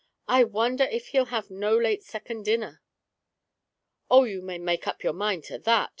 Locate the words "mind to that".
5.13-5.89